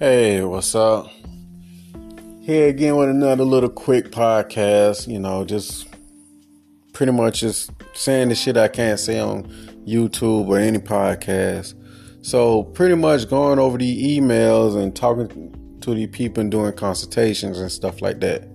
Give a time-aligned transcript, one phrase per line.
[0.00, 1.10] Hey, what's up?
[2.42, 5.88] Here again with another little quick podcast, you know, just
[6.92, 9.42] pretty much just saying the shit I can't say on
[9.84, 11.74] YouTube or any podcast.
[12.24, 17.58] So, pretty much going over the emails and talking to the people and doing consultations
[17.58, 18.48] and stuff like that.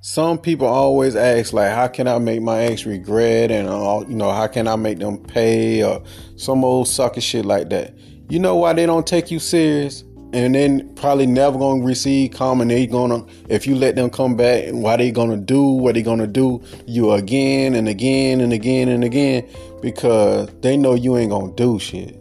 [0.00, 4.14] Some people always ask, like, how can I make my ex regret and, uh, you
[4.14, 6.04] know, how can I make them pay or
[6.36, 7.98] some old sucker shit like that.
[8.30, 10.04] You know why they don't take you serious?
[10.32, 12.70] And then probably never gonna receive comment.
[12.70, 16.26] They gonna if you let them come back, why they gonna do what they gonna
[16.26, 19.48] do you again and again and again and again
[19.80, 22.18] because they know you ain't gonna do shit.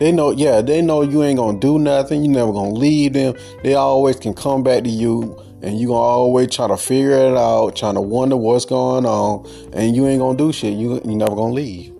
[0.00, 2.24] They know, yeah, they know you ain't gonna do nothing.
[2.24, 3.36] You never gonna leave them.
[3.62, 7.36] They always can come back to you, and you gonna always try to figure it
[7.36, 10.76] out, trying to wonder what's going on, and you ain't gonna do shit.
[10.76, 11.94] You you never gonna leave.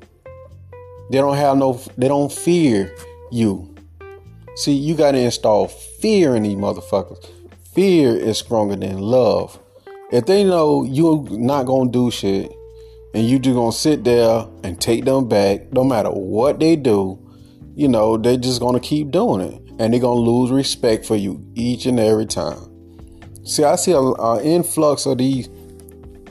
[1.11, 1.75] They don't have no.
[1.97, 2.93] They don't fear
[3.31, 3.72] you
[4.55, 7.27] See, you got to install fear in these motherfuckers.
[7.75, 9.59] Fear is stronger than love.
[10.11, 12.53] If they know you're not gonna do shit
[13.15, 17.19] and you just gonna sit there and take them back, no matter what they do,
[17.75, 19.59] you know, they're just gonna keep doing it.
[19.79, 22.59] And they're gonna lose respect for you each and every time.
[23.45, 25.49] See, I see an influx of these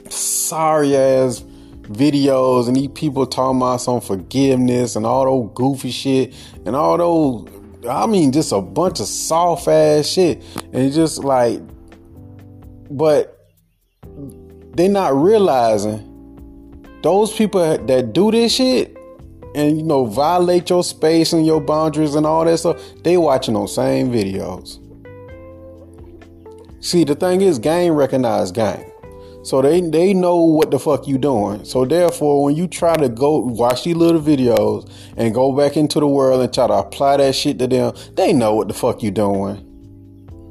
[0.08, 1.44] sorry ass
[1.82, 6.34] videos and these people talking about some forgiveness and all those goofy shit
[6.64, 10.42] and all those I mean, just a bunch of soft ass shit.
[10.72, 11.60] And just like,
[12.90, 13.50] but
[14.74, 16.08] they're not realizing
[17.02, 18.96] those people that do this shit
[19.54, 23.54] and you know violate your space and your boundaries and all that stuff, they watching
[23.54, 24.78] those same videos.
[26.84, 28.91] See, the thing is, game recognize game.
[29.42, 31.64] So they they know what the fuck you doing.
[31.64, 35.98] So therefore, when you try to go watch these little videos and go back into
[35.98, 39.02] the world and try to apply that shit to them, they know what the fuck
[39.02, 39.68] you doing.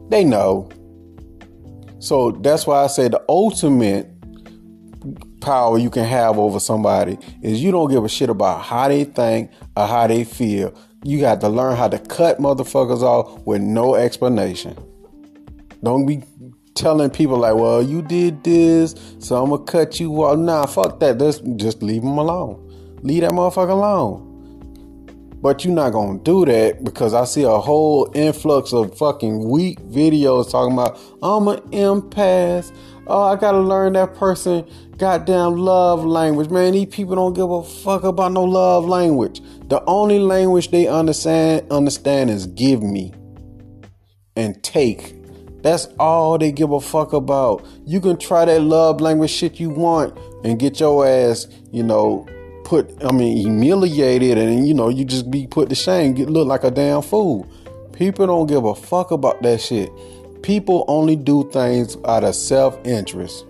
[0.10, 0.70] They know.
[2.00, 4.10] So that's why I say the ultimate
[5.40, 9.04] power you can have over somebody is you don't give a shit about how they
[9.06, 10.74] think or how they feel.
[11.04, 14.78] You got to learn how to cut motherfuckers off with no explanation.
[15.84, 16.24] Don't be
[16.76, 20.38] telling people like, well, you did this, so I'm gonna cut you off.
[20.38, 21.20] Nah, fuck that.
[21.20, 23.00] Just just leave them alone.
[23.02, 24.28] Leave that motherfucker alone.
[25.42, 29.80] But you're not gonna do that because I see a whole influx of fucking weak
[29.82, 32.76] videos talking about I'm an empath.
[33.08, 34.70] Oh, I gotta learn that person
[35.02, 36.52] goddamn love language.
[36.52, 39.42] Man, these people don't give a fuck about no love language.
[39.68, 43.12] The only language they understand understand is give me
[44.36, 45.16] and take
[45.64, 47.66] that's all they give a fuck about.
[47.86, 52.28] You can try that love language shit you want and get your ass, you know,
[52.64, 56.48] put, I mean, humiliated and, you know, you just be put to shame, get look
[56.48, 57.48] like a damn fool.
[57.94, 59.92] People don't give a fuck about that shit.
[60.42, 63.46] People only do things out of self interest.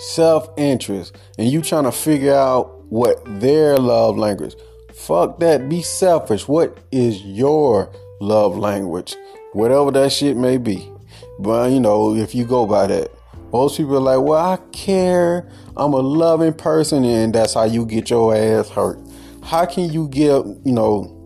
[0.00, 1.16] Self interest.
[1.38, 4.56] And you trying to figure out what their love language.
[4.94, 5.68] Fuck that.
[5.68, 6.48] Be selfish.
[6.48, 9.14] What is your love language?
[9.52, 10.90] Whatever that shit may be.
[11.38, 13.10] But you know, if you go by that,
[13.52, 15.48] most people are like, well, I care.
[15.76, 18.98] I'm a loving person, and that's how you get your ass hurt.
[19.42, 21.18] How can you give, you know,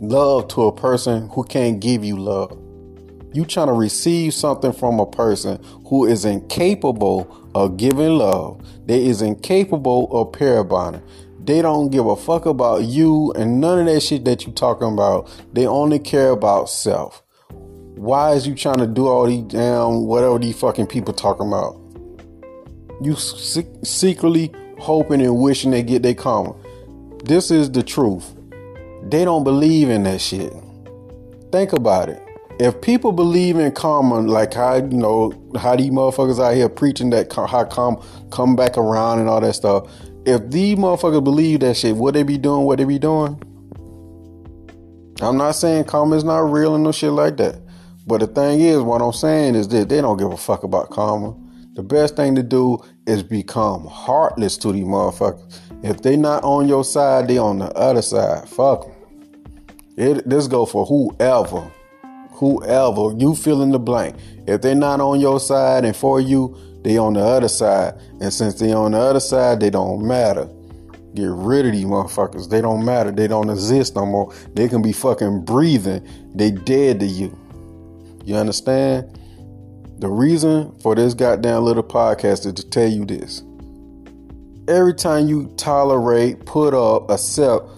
[0.00, 2.58] love to a person who can't give you love?
[3.32, 8.64] You trying to receive something from a person who is incapable of giving love.
[8.86, 10.62] They is incapable of pair.
[11.42, 14.92] They don't give a fuck about you and none of that shit that you talking
[14.92, 15.28] about.
[15.52, 17.23] They only care about self.
[17.96, 21.80] Why is you trying to do all these damn whatever these fucking people talking about?
[23.00, 26.56] You secretly hoping and wishing they get their karma.
[27.24, 28.34] This is the truth.
[29.04, 30.52] They don't believe in that shit.
[31.52, 32.20] Think about it.
[32.58, 37.10] If people believe in karma, like how you know how these motherfuckers out here preaching
[37.10, 39.88] that how come come back around and all that stuff,
[40.26, 42.64] if these motherfuckers believe that shit, what they be doing?
[42.64, 43.40] What they be doing?
[45.20, 47.63] I'm not saying karma is not real and no shit like that.
[48.06, 50.90] But the thing is, what I'm saying is that they don't give a fuck about
[50.90, 51.34] karma.
[51.74, 55.58] The best thing to do is become heartless to these motherfuckers.
[55.82, 58.48] If they not on your side, they on the other side.
[58.48, 58.94] Fuck them.
[59.96, 61.70] It, this go for whoever.
[62.32, 63.16] Whoever.
[63.16, 64.16] You fill in the blank.
[64.46, 67.94] If they not on your side and for you, they on the other side.
[68.20, 70.48] And since they on the other side, they don't matter.
[71.14, 72.50] Get rid of these motherfuckers.
[72.50, 73.10] They don't matter.
[73.10, 74.34] They don't exist no more.
[74.54, 76.06] They can be fucking breathing.
[76.34, 77.38] They dead to you.
[78.24, 79.18] You understand?
[79.98, 83.42] The reason for this goddamn little podcast is to tell you this.
[84.66, 87.68] Every time you tolerate, put up, accept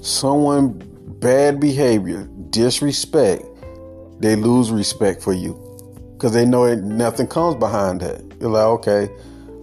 [0.00, 0.82] someone
[1.20, 3.44] bad behavior, disrespect,
[4.20, 5.62] they lose respect for you
[6.14, 8.22] because they know it, nothing comes behind that.
[8.40, 9.10] You're like, okay,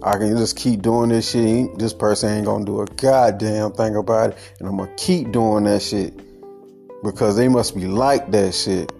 [0.04, 1.76] I can just keep doing this shit.
[1.78, 5.64] This person ain't gonna do a goddamn thing about it, and I'm gonna keep doing
[5.64, 6.14] that shit
[7.02, 8.92] because they must be like that shit.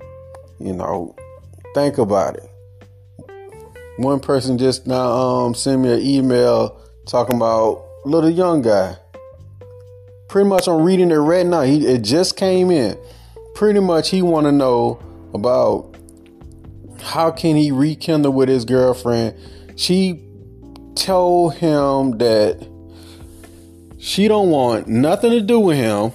[0.59, 1.15] You know,
[1.75, 2.49] think about it.
[3.97, 8.97] One person just now um, sent me an email talking about little young guy.
[10.29, 11.63] Pretty much, I'm reading it right now.
[11.63, 12.99] He it just came in.
[13.55, 15.01] Pretty much, he want to know
[15.33, 15.97] about
[17.01, 19.37] how can he rekindle with his girlfriend.
[19.77, 20.25] She
[20.95, 22.69] told him that
[23.99, 26.13] she don't want nothing to do with him.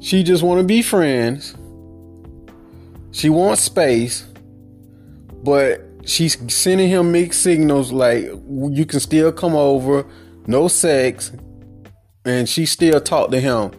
[0.00, 1.54] She just want to be friends.
[3.18, 4.24] She wants space,
[5.42, 10.06] but she's sending him mixed signals like you can still come over,
[10.46, 11.32] no sex,
[12.24, 13.72] and she still talk to him.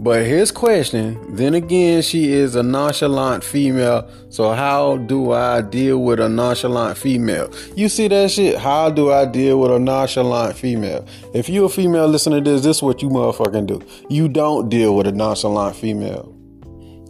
[0.00, 4.10] But his question, then again, she is a nonchalant female.
[4.28, 7.54] So how do I deal with a nonchalant female?
[7.76, 8.58] You see that shit?
[8.58, 11.06] How do I deal with a nonchalant female?
[11.32, 13.80] If you a female listening to this, this is what you motherfucking do.
[14.10, 16.35] You don't deal with a nonchalant female.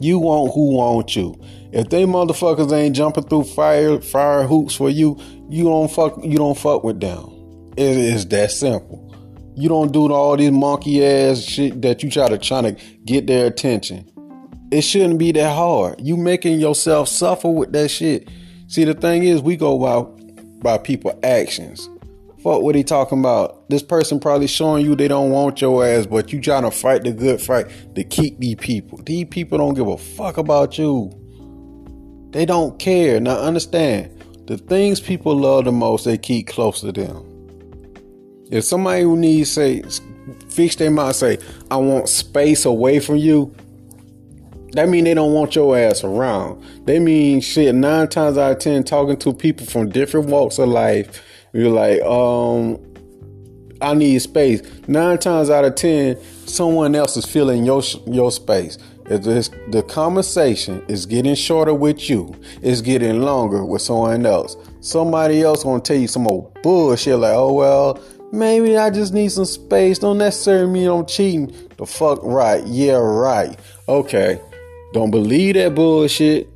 [0.01, 1.39] You want who want you.
[1.73, 6.37] If they motherfuckers ain't jumping through fire fire hoops for you, you don't fuck you
[6.37, 7.73] don't fuck with them.
[7.77, 9.15] It is that simple.
[9.55, 12.73] You don't do all this monkey ass shit that you try to try to
[13.05, 14.11] get their attention.
[14.71, 16.01] It shouldn't be that hard.
[16.01, 18.29] You making yourself suffer with that shit.
[18.69, 20.03] See, the thing is, we go by
[20.61, 21.89] by people actions.
[22.47, 23.69] Fuck what he talking about.
[23.69, 27.03] This person probably showing you they don't want your ass, but you trying to fight
[27.03, 27.67] the good fight
[27.97, 29.01] to keep these people.
[29.03, 31.11] These people don't give a fuck about you.
[32.31, 33.19] They don't care.
[33.19, 37.25] Now understand, the things people love the most, they keep close to them.
[38.53, 39.83] If somebody who needs say
[40.49, 41.39] fix their mind, say,
[41.69, 43.53] I want space away from you,
[44.73, 46.63] that mean they don't want your ass around.
[46.87, 50.69] They mean shit nine times out of ten talking to people from different walks of
[50.69, 51.23] life.
[51.53, 52.79] You're like, um,
[53.81, 54.63] I need space.
[54.89, 58.79] Nine times out of ten, someone else is filling your your space.
[59.05, 62.35] The conversation is getting shorter with you.
[62.61, 64.57] It's getting longer with someone else.
[64.81, 68.03] Somebody else gonna tell you some old bullshit like, oh well,
[68.33, 70.01] Maybe I just need some space.
[70.01, 71.55] Don't necessarily mean I'm cheating.
[71.79, 72.65] The fuck right.
[72.67, 73.59] Yeah, right.
[73.89, 74.41] Okay.
[74.97, 76.49] Don't believe that bullshit.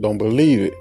[0.00, 0.74] Don't believe it.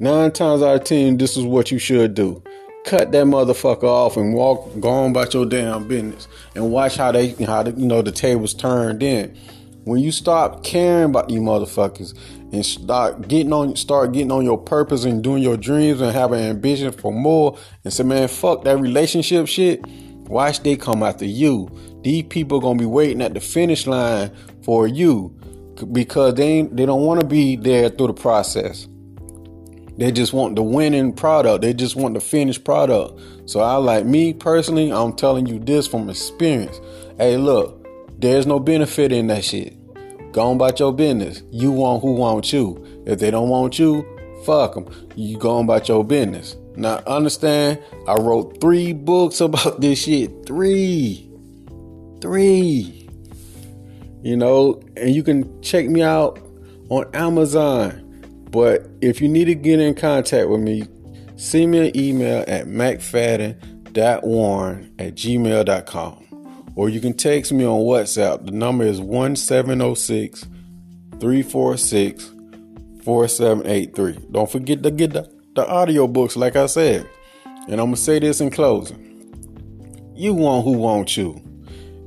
[0.00, 2.42] Nine times out of ten, this is what you should do.
[2.84, 7.12] Cut that motherfucker off and walk, go on about your damn business, and watch how
[7.12, 9.38] they, how the, you know the tables turned in.
[9.84, 12.18] When you stop caring about these motherfuckers
[12.52, 16.40] and start getting on start getting on your purpose and doing your dreams and having
[16.40, 19.86] ambition for more and say, man, fuck that relationship shit.
[19.86, 21.70] Watch they come after you.
[22.02, 24.32] These people gonna be waiting at the finish line
[24.64, 25.32] for you
[25.92, 28.86] because they they don't want to be there through the process.
[29.98, 31.62] They just want the winning product.
[31.62, 33.18] They just want the finished product.
[33.46, 36.78] So I like me personally, I'm telling you this from experience.
[37.16, 37.86] Hey, look,
[38.18, 39.74] there's no benefit in that shit.
[40.32, 41.42] Go on about your business.
[41.50, 43.04] You want who wants you.
[43.06, 44.04] If they don't want you,
[44.44, 44.86] fuck them.
[45.14, 46.56] You go on about your business.
[46.76, 50.44] Now, understand, I wrote three books about this shit.
[50.44, 51.30] Three.
[52.20, 53.05] Three.
[54.26, 56.40] You know, and you can check me out
[56.88, 58.02] on Amazon.
[58.50, 60.88] But if you need to get in contact with me,
[61.36, 68.46] send me an email at mcfadden.warren at gmail.com or you can text me on WhatsApp.
[68.46, 70.40] The number is 1706
[71.20, 72.24] 346
[73.04, 74.26] 4783.
[74.32, 77.08] Don't forget to get the, the audio books, like I said.
[77.44, 79.04] And I'm going to say this in closing.
[80.16, 81.45] You want who wants you.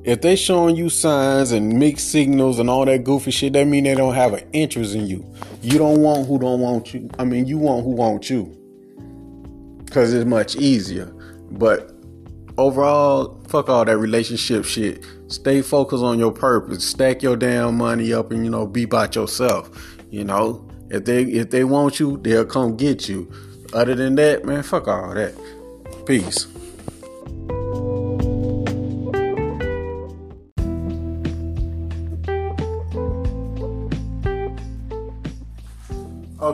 [0.10, 3.84] If they showing you signs and mixed signals and all that goofy shit, that mean
[3.84, 5.24] they don't have an interest in you.
[5.62, 7.12] You don't want who don't want you.
[7.20, 8.46] I mean, you want who want you.
[9.86, 11.06] Because it's much easier.
[11.52, 11.94] But
[12.58, 15.06] overall, fuck all that relationship shit.
[15.28, 16.84] Stay focused on your purpose.
[16.84, 19.70] Stack your damn money up and you know be by yourself.
[20.10, 23.32] You know, if they if they want you, they'll come get you.
[23.74, 25.36] Other than that, man, fuck all that.
[26.08, 26.48] Peace.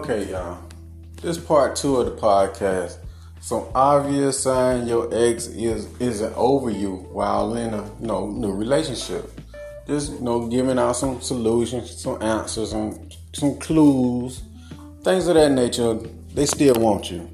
[0.08, 0.60] Okay, y'all.
[1.20, 2.98] This part two of the podcast
[3.42, 8.54] some obvious sign your ex is isn't over you while in a you know new
[8.54, 9.42] relationship.
[9.88, 14.44] Just you know, giving out some solutions, some answers, and some clues,
[15.02, 15.96] things of that nature.
[16.36, 17.28] They still want you.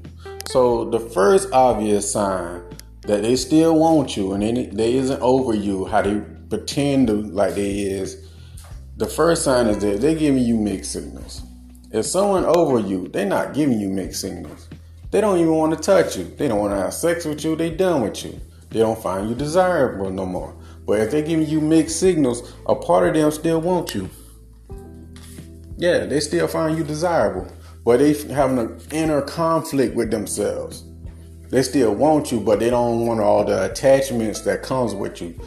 [0.48, 2.62] So the first obvious sign
[3.02, 7.16] that they still want you and they, they isn't over you, how they pretend to
[7.16, 8.30] like they is,
[8.96, 11.42] the first sign is that they're giving you mixed signals.
[11.92, 14.68] If someone over you, they're not giving you mixed signals.
[15.10, 16.24] They don't even want to touch you.
[16.24, 17.54] They don't want to have sex with you.
[17.54, 18.40] They done with you.
[18.70, 20.56] They don't find you desirable no more.
[20.86, 24.08] But if they're giving you mixed signals, a part of them still want you.
[25.76, 27.52] Yeah, they still find you desirable.
[27.84, 30.84] But they having an inner conflict with themselves.
[31.50, 35.38] They still want you, but they don't want all the attachments that comes with you.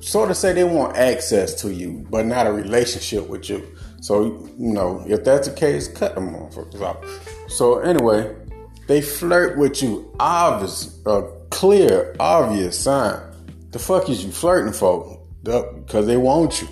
[0.00, 3.64] Sort of say they want access to you, but not a relationship with you.
[4.02, 4.24] So,
[4.58, 6.58] you know, if that's the case, cut them off.
[7.46, 8.34] So anyway,
[8.88, 13.20] they flirt with you, obvious, a clear, obvious sign.
[13.70, 15.20] The fuck is you flirting for?
[15.44, 16.68] Because they want you.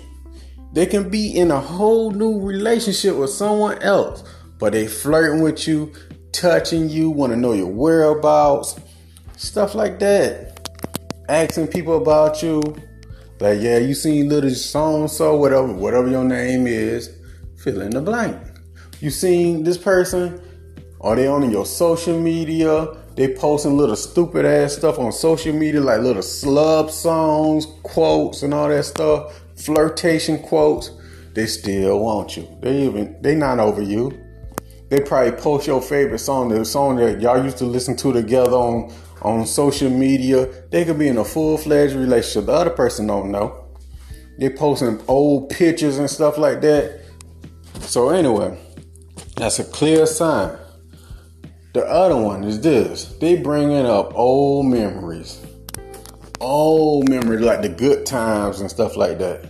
[0.73, 4.25] They can be in a whole new relationship with someone else,
[4.59, 5.93] but they flirting with you,
[6.33, 8.77] touching you, want to know your whereabouts,
[9.37, 10.69] stuff like that.
[11.29, 12.61] Asking people about you,
[13.39, 17.20] like yeah, you seen little so and so whatever, whatever your name is,
[17.61, 18.37] fill in the blank.
[18.99, 20.41] You seen this person?
[20.99, 22.87] Are they on your social media?
[23.15, 28.53] They posting little stupid ass stuff on social media, like little slub songs, quotes, and
[28.53, 30.91] all that stuff, flirtation quotes.
[31.33, 32.47] They still want you.
[32.61, 34.17] They even they not over you.
[34.89, 38.51] They probably post your favorite song, the song that y'all used to listen to together
[38.51, 40.47] on on social media.
[40.69, 42.47] They could be in a full fledged relationship.
[42.47, 43.65] The other person don't know.
[44.37, 47.00] They posting old pictures and stuff like that.
[47.91, 48.57] So anyway,
[49.35, 50.57] that's a clear sign
[51.73, 53.05] the other one is this.
[53.19, 55.45] They bringing up old memories.
[56.41, 59.45] Old memories like the good times and stuff like that.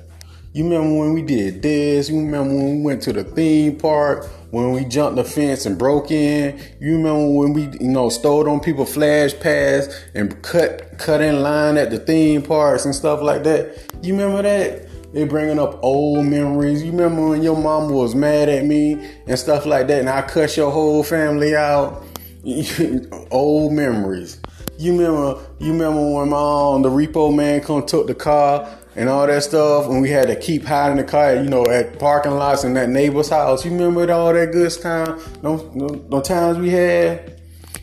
[0.53, 2.10] You remember when we did this?
[2.10, 4.27] You remember when we went to the theme park?
[4.51, 6.60] When we jumped the fence and broke in?
[6.79, 11.41] You remember when we, you know, stole on people flash pass and cut cut in
[11.41, 13.93] line at the theme parks and stuff like that?
[14.03, 14.90] You remember that?
[15.13, 16.83] They bringing up old memories.
[16.83, 18.93] You remember when your mama was mad at me
[19.27, 22.05] and stuff like that, and I cut your whole family out?
[23.31, 24.39] old memories.
[24.77, 25.41] You remember?
[25.59, 29.43] You remember when my um, the repo man come took the car and all that
[29.43, 32.73] stuff, and we had to keep hiding the car, you know, at parking lots in
[32.75, 33.65] that neighbor's house.
[33.65, 35.19] You remember all that good time?
[35.43, 37.41] No, times we had.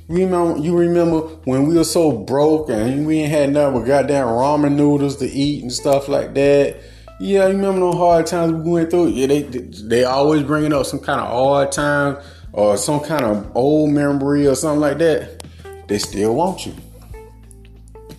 [0.08, 0.58] You remember?
[0.58, 4.74] You remember when we were so broke and we ain't had nothing but goddamn ramen
[4.74, 6.80] noodles to eat and stuff like that.
[7.20, 9.08] Yeah, you remember those hard times we went through?
[9.08, 12.18] Yeah, they they always bringing up some kind of hard time
[12.52, 15.42] or some kind of old memory or something like that,
[15.88, 16.74] they still want you.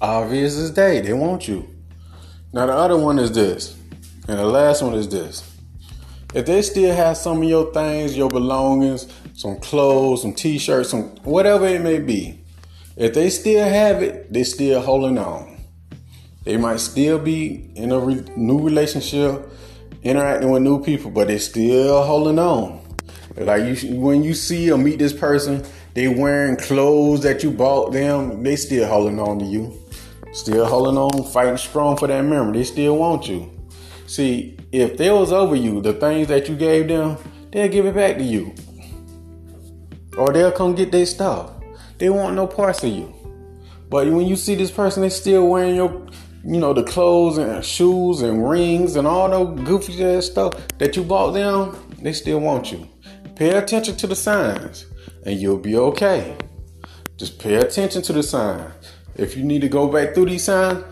[0.01, 1.67] Obvious as day, they want you.
[2.53, 3.77] Now the other one is this,
[4.27, 5.45] and the last one is this.
[6.33, 11.15] If they still have some of your things, your belongings, some clothes, some t-shirts, some
[11.23, 12.41] whatever it may be,
[12.95, 15.58] if they still have it, they still holding on.
[16.49, 19.51] They might still be in a re- new relationship,
[20.01, 22.81] interacting with new people, but they're still holding on.
[23.37, 25.63] Like you, when you see or meet this person,
[25.93, 28.41] they wearing clothes that you bought them.
[28.41, 29.79] They still holding on to you,
[30.31, 32.57] still holding on, fighting strong for that memory.
[32.57, 33.51] They still want you.
[34.07, 37.17] See, if they was over you, the things that you gave them,
[37.51, 38.55] they'll give it back to you,
[40.17, 41.51] or they'll come get their stuff.
[41.99, 43.13] They want no parts of you.
[43.87, 46.07] But when you see this person, they still wearing your,
[46.43, 50.95] you know, the clothes and shoes and rings and all the goofy ass stuff that
[50.95, 51.77] you bought them.
[52.01, 52.87] They still want you.
[53.35, 54.85] Pay attention to the signs
[55.25, 56.37] and you'll be okay.
[57.17, 58.73] Just pay attention to the signs.
[59.15, 60.83] If you need to go back through these signs,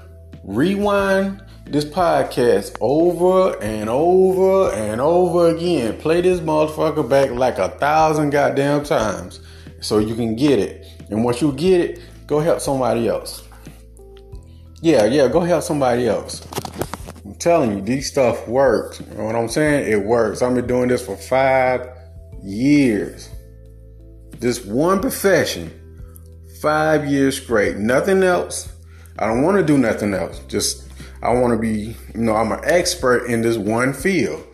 [0.43, 5.97] rewind this podcast over and over and over again.
[5.97, 9.39] Play this motherfucker back like a thousand goddamn times
[9.79, 10.85] so you can get it.
[11.09, 13.46] And once you get it, go help somebody else.
[14.81, 16.47] Yeah, yeah, go help somebody else.
[17.25, 19.01] I'm telling you, these stuff works.
[19.01, 19.91] You know what I'm saying?
[19.91, 20.41] It works.
[20.43, 21.89] I've been doing this for five
[22.43, 23.29] years.
[24.39, 25.71] This one profession,
[26.61, 27.77] five years straight.
[27.77, 28.71] Nothing else.
[29.17, 30.39] I don't want to do nothing else.
[30.47, 30.87] Just
[31.23, 34.45] I want to be, you know, I'm an expert in this one field.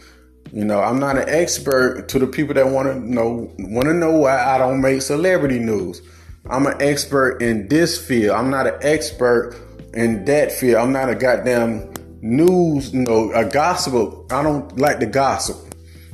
[0.53, 3.93] You know, I'm not an expert to the people that want to know want to
[3.93, 6.01] know why I don't make celebrity news.
[6.49, 8.37] I'm an expert in this field.
[8.37, 9.55] I'm not an expert
[9.93, 10.77] in that field.
[10.77, 14.25] I'm not a goddamn news, you know, a gospel.
[14.31, 15.57] I don't like the gossip.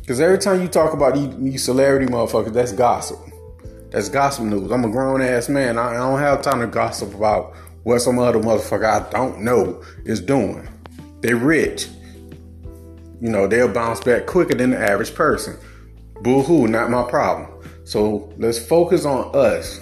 [0.02, 3.20] Because every time you talk about these, these, celebrity motherfuckers, that's gossip.
[3.92, 4.72] That's gossip news.
[4.72, 5.78] I'm a grown ass man.
[5.78, 9.84] I, I don't have time to gossip about what some other motherfucker I don't know
[10.06, 10.68] is doing.
[11.22, 11.88] They're rich.
[13.22, 15.58] You know, they'll bounce back quicker than the average person.
[16.22, 17.50] Boo hoo, not my problem.
[17.84, 19.80] So let's focus on us.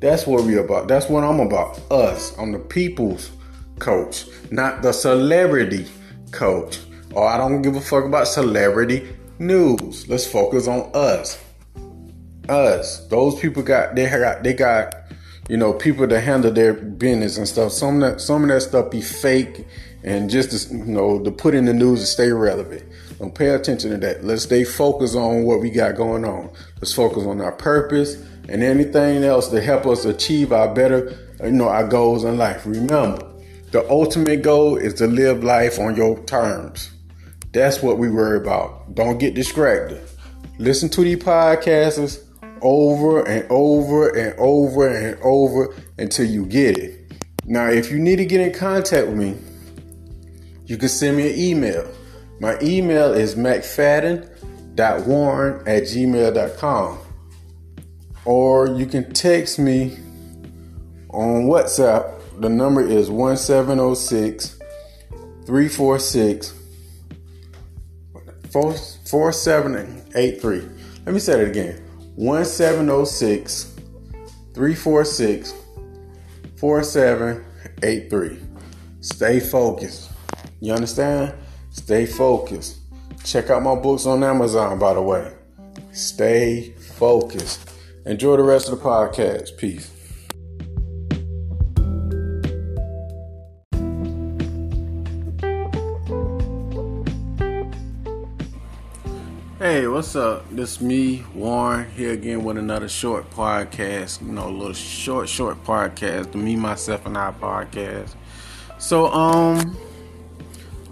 [0.00, 0.88] That's what we about.
[0.88, 1.80] That's what I'm about.
[1.90, 2.36] Us.
[2.38, 3.30] I'm the people's
[3.78, 5.86] coach, not the celebrity
[6.30, 6.80] coach.
[7.14, 10.08] Or I don't give a fuck about celebrity news.
[10.08, 11.42] Let's focus on us.
[12.48, 13.06] Us.
[13.08, 14.94] Those people got they got they got
[15.48, 17.72] you know people to handle their business and stuff.
[17.72, 19.66] Some of that some of that stuff be fake
[20.04, 22.84] and just to, you know to put in the news to stay relevant.
[23.18, 24.22] Don't pay attention to that.
[24.22, 26.50] Let's stay focused on what we got going on.
[26.76, 31.52] Let's focus on our purpose and anything else to help us achieve our better, you
[31.52, 32.66] know, our goals in life.
[32.66, 33.24] Remember,
[33.70, 36.90] the ultimate goal is to live life on your terms.
[37.52, 38.94] That's what we worry about.
[38.94, 40.00] Don't get distracted.
[40.58, 42.24] Listen to these podcasts
[42.62, 47.12] over and over and over and over until you get it.
[47.44, 49.36] Now, if you need to get in contact with me,
[50.66, 51.88] you can send me an email.
[52.40, 56.98] My email is mcfadden.warren at gmail.com.
[58.24, 59.96] Or you can text me
[61.10, 62.14] on WhatsApp.
[62.40, 64.58] The number is 1706
[65.46, 66.54] 346
[68.52, 70.68] 4783.
[71.04, 71.82] Let me say it again
[72.16, 73.74] 1706
[74.54, 75.54] 346
[76.56, 78.38] 4783.
[79.00, 80.10] Stay focused.
[80.60, 81.34] You understand?
[81.70, 82.78] Stay focused.
[83.24, 85.32] Check out my books on Amazon, by the way.
[85.92, 87.67] Stay focused.
[88.08, 89.58] Enjoy the rest of the podcast.
[89.58, 89.90] Peace.
[99.58, 100.48] Hey, what's up?
[100.48, 104.22] This me, Warren, here again with another short podcast.
[104.22, 106.32] You know, a little short, short podcast.
[106.32, 108.14] The me, myself, and I podcast.
[108.78, 109.76] So, um,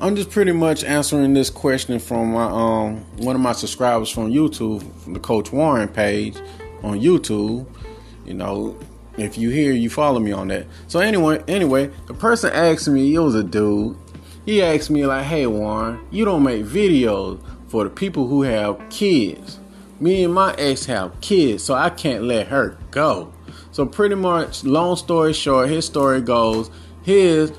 [0.02, 4.30] I'm just pretty much answering this question from my um one of my subscribers from
[4.30, 6.36] YouTube, from the Coach Warren page
[6.82, 7.66] on YouTube.
[8.24, 8.76] You know,
[9.16, 10.66] if you hear, you follow me on that.
[10.88, 13.96] So anyway, anyway, the person asked me, it was a dude.
[14.44, 18.78] He asked me like, "Hey Warren, you don't make videos for the people who have
[18.90, 19.58] kids.
[19.98, 23.32] Me and my ex have kids, so I can't let her go."
[23.72, 26.70] So pretty much, long story short, his story goes:
[27.02, 27.52] his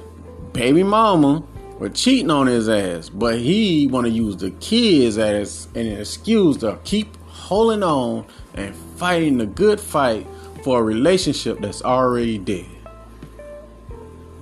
[0.53, 1.43] baby mama
[1.77, 6.57] were cheating on his ass, but he want to use the kids as an excuse
[6.57, 8.25] to keep holding on
[8.57, 10.27] and fighting the good fight
[10.63, 12.65] for a relationship that's already dead.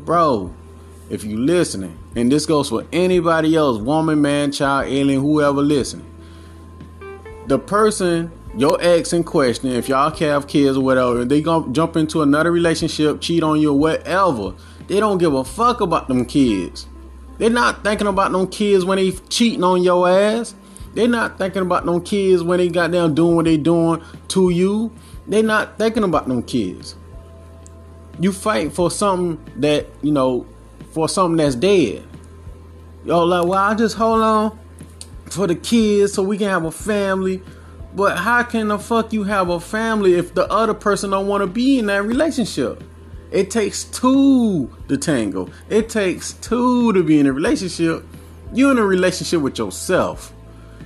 [0.06, 0.54] Bro,
[1.10, 6.12] if you listening, and this goes for anybody else, woman, man, child, alien, whoever listening.
[7.48, 11.96] The person, your ex in question, if y'all have kids or whatever, they gonna jump
[11.96, 14.54] into another relationship, cheat on you or whatever.
[14.88, 16.88] They don't give a fuck about them kids.
[17.38, 20.56] They're not thinking about them kids when they cheating on your ass.
[20.96, 24.50] They're not thinking about them kids when they got down doing what they doing to
[24.50, 24.92] you.
[25.28, 26.96] They're not thinking about them kids.
[28.20, 30.48] You fight for something that, you know,
[30.92, 32.08] for something that's dead.
[33.04, 34.58] Yo, like, well, I just hold on
[35.26, 37.44] for the kids so we can have a family.
[37.94, 41.42] But how can the fuck you have a family if the other person don't want
[41.42, 42.84] to be in that relationship?
[43.32, 45.50] It takes two to tango.
[45.70, 48.06] It takes two to be in a relationship.
[48.54, 50.32] You're in a relationship with yourself.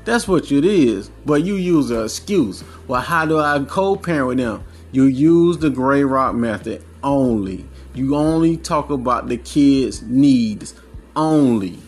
[0.05, 1.09] That's what it is.
[1.25, 2.63] But you use an excuse.
[2.87, 4.63] Well, how do I co-parent with them?
[4.91, 7.65] You use the gray rock method only.
[7.93, 10.73] You only talk about the kids' needs
[11.15, 11.79] only.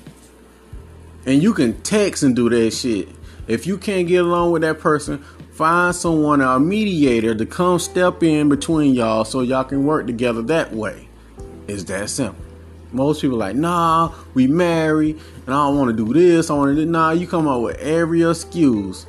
[1.26, 3.10] And you can text and do that shit.
[3.48, 8.24] If you can't get along with that person, find someone, a mediator, to come step
[8.24, 11.08] in between y'all so y'all can work together that way.
[11.68, 12.44] It's that simple.
[12.92, 16.50] Most people like, nah, we married, and I don't want to do this.
[16.50, 17.12] I want to do nah.
[17.12, 19.06] You come up with every excuse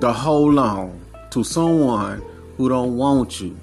[0.00, 2.22] to hold on to someone
[2.56, 3.58] who don't want you.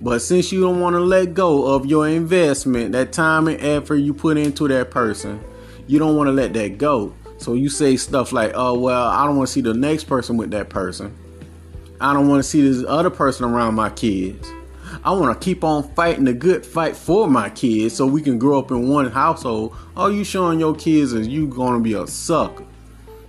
[0.00, 3.96] But since you don't want to let go of your investment, that time and effort
[3.96, 5.42] you put into that person,
[5.86, 7.14] you don't want to let that go.
[7.38, 10.36] So you say stuff like, oh, well, I don't want to see the next person
[10.36, 11.16] with that person.
[12.00, 14.50] I don't want to see this other person around my kids.
[15.06, 18.40] I want to keep on fighting the good fight for my kids so we can
[18.40, 19.76] grow up in one household.
[19.96, 22.64] All you showing your kids is you to be a sucker.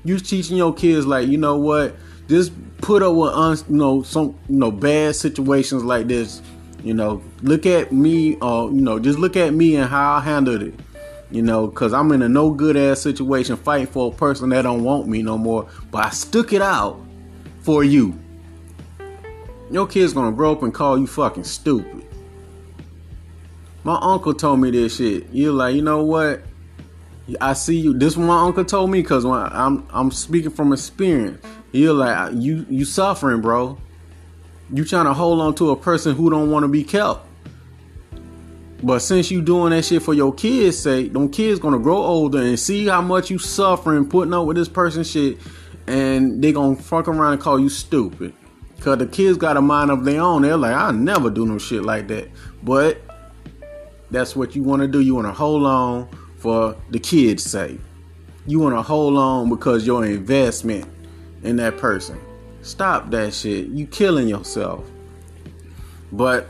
[0.03, 1.95] You teaching your kids like, you know what?
[2.27, 6.41] Just put up with un, you know some you know bad situations like this.
[6.83, 10.13] You know, look at me, or uh, you know, just look at me and how
[10.15, 10.73] I handled it
[11.29, 14.61] you know, because I'm in a no good ass situation fighting for a person that
[14.61, 15.67] don't want me no more.
[15.91, 16.99] But I stuck it out
[17.61, 18.17] for you.
[19.69, 22.05] Your kid's gonna grow up and call you fucking stupid.
[23.83, 25.27] My uncle told me this shit.
[25.31, 26.41] You're like, you know what?
[27.41, 27.93] I see you.
[27.93, 31.45] This one my uncle told me because when I'm I'm speaking from experience.
[31.73, 33.77] You're like you you suffering, bro.
[34.73, 37.25] You trying to hold on to a person who don't want to be kept.
[38.83, 42.39] But since you doing that shit for your kids' sake, them kids gonna grow older
[42.39, 45.37] and see how much you suffering putting up with this person shit,
[45.87, 48.33] and they gonna fuck around and call you stupid.
[48.79, 50.43] Cause the kids got a mind of their own.
[50.43, 52.29] They're like, I never do no shit like that.
[52.63, 53.01] But
[54.11, 54.99] that's what you want to do.
[54.99, 57.79] You want to hold on for the kids' sake.
[58.45, 60.87] You want to hold on because your investment
[61.43, 62.19] in that person.
[62.61, 63.67] Stop that shit.
[63.67, 64.85] You killing yourself.
[66.11, 66.47] But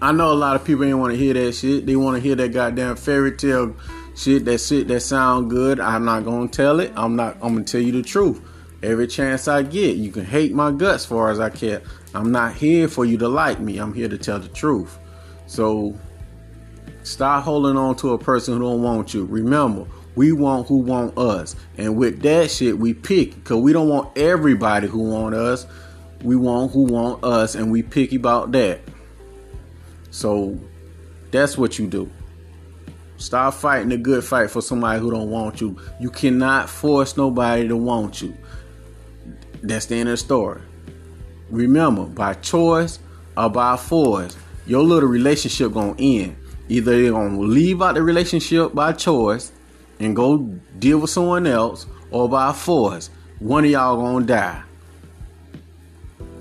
[0.00, 1.86] I know a lot of people ain't want to hear that shit.
[1.86, 3.76] They want to hear that goddamn fairy tale
[4.16, 4.44] shit.
[4.44, 5.78] That shit that sound good.
[5.78, 6.92] I'm not gonna tell it.
[6.96, 7.36] I'm not.
[7.42, 8.40] I'm gonna tell you the truth.
[8.82, 11.82] Every chance I get, you can hate my guts far as I care.
[12.14, 13.78] I'm not here for you to like me.
[13.78, 14.98] I'm here to tell the truth.
[15.46, 15.96] So
[17.04, 19.24] stop holding on to a person who don't want you.
[19.26, 21.54] Remember, we want who want us.
[21.78, 25.66] And with that shit, we pick because we don't want everybody who want us.
[26.22, 28.80] We want who want us, and we picky about that.
[30.10, 30.58] So
[31.30, 32.10] that's what you do.
[33.16, 35.78] Stop fighting a good fight for somebody who don't want you.
[36.00, 38.36] You cannot force nobody to want you.
[39.62, 40.60] That's the end of the story.
[41.50, 42.98] Remember, by choice
[43.36, 46.36] or by force, your little relationship gonna end.
[46.68, 49.52] Either they're gonna leave out the relationship by choice
[50.00, 50.38] and go
[50.78, 54.62] deal with someone else, or by force, one of y'all gonna die.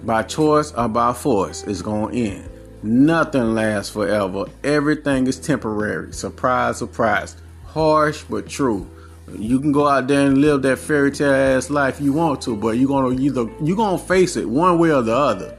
[0.04, 2.50] By choice or by force, it's gonna end.
[2.84, 4.46] Nothing lasts forever.
[4.64, 6.12] Everything is temporary.
[6.14, 7.36] Surprise, surprise.
[7.66, 8.90] Harsh but true.
[9.38, 12.56] You can go out there and live that fairy tale ass life you want to,
[12.56, 15.58] but you're gonna either you're gonna face it one way or the other.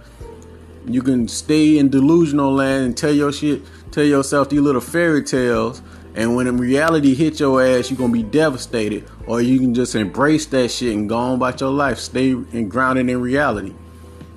[0.87, 5.23] You can stay in delusional land and tell your shit, tell yourself these little fairy
[5.23, 5.81] tales,
[6.15, 9.09] and when reality hit your ass, you're gonna be devastated.
[9.27, 12.71] Or you can just embrace that shit and go on about your life, stay and
[12.71, 13.75] grounded in reality.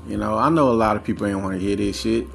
[0.08, 2.28] You know, I know a lot of people ain't want to hear this shit.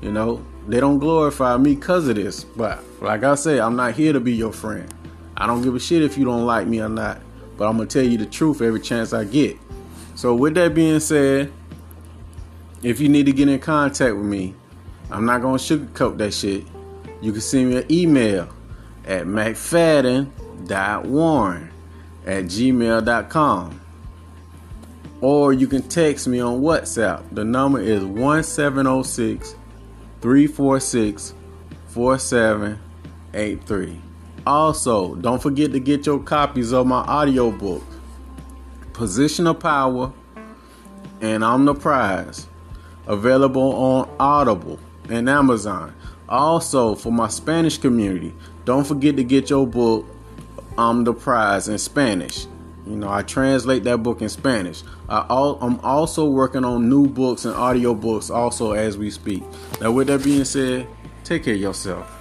[0.00, 2.44] You know, they don't glorify me because of this.
[2.44, 4.92] But like I said, I'm not here to be your friend.
[5.36, 7.20] I don't give a shit if you don't like me or not.
[7.56, 9.56] But I'm gonna tell you the truth every chance I get.
[10.14, 11.52] So with that being said,
[12.82, 14.54] if you need to get in contact with me,
[15.10, 16.64] I'm not gonna sugarcoat that shit.
[17.20, 18.48] You can send me an email
[19.04, 21.70] at mcfadden.warren
[22.26, 23.80] at gmail.com.
[25.20, 27.34] Or you can text me on WhatsApp.
[27.34, 29.56] The number is 1706
[30.20, 31.34] 346
[31.88, 34.00] 4783.
[34.46, 37.82] Also, don't forget to get your copies of my audiobook,
[38.92, 40.12] Position of Power
[41.20, 42.46] and I'm the Prize,
[43.06, 44.78] available on Audible
[45.08, 45.94] and Amazon.
[46.28, 50.06] Also, for my Spanish community, don't forget to get your book,
[50.78, 52.46] I'm the Prize, in Spanish.
[52.86, 54.84] You know, I translate that book in Spanish.
[55.08, 55.22] I
[55.60, 59.42] am also working on new books and audio books also as we speak.
[59.80, 60.86] Now, with that being said,
[61.24, 62.15] take care of yourself.